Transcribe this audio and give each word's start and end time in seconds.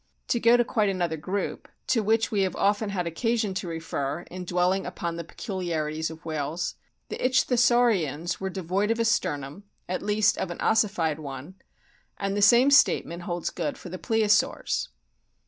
To 0.29 0.39
go 0.39 0.57
to 0.57 0.65
quite 0.65 0.89
another 0.89 1.15
group 1.15 1.67
to 1.85 2.01
which 2.01 2.31
we 2.31 2.41
have 2.41 2.55
often 2.55 2.89
had 2.89 3.05
occasion 3.05 3.53
to 3.53 3.67
refer 3.67 4.21
in 4.31 4.45
dwelling 4.45 4.83
upon 4.87 5.15
the 5.15 5.23
peculiarities 5.23 6.09
of 6.09 6.25
whales 6.25 6.73
the 7.09 7.17
Ichthyosaurians 7.23 8.39
were 8.39 8.49
devoid 8.49 8.89
of 8.89 8.99
a 8.99 9.05
sternum, 9.05 9.63
at 9.87 10.01
least 10.01 10.39
of 10.39 10.49
an 10.49 10.59
ossified 10.59 11.19
one; 11.19 11.53
and 12.17 12.35
the 12.35 12.41
same 12.41 12.71
statement 12.71 13.21
holds 13.21 13.51
good 13.51 13.77
for 13.77 13.89
the 13.89 13.99
Plesiosaurs. 13.99 14.87